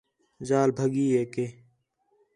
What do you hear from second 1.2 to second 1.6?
کہ